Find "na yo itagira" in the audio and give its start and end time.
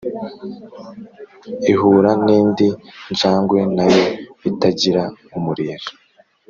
3.75-5.03